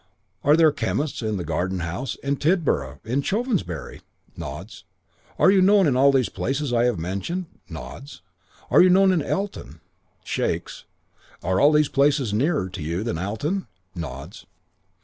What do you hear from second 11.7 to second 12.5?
these places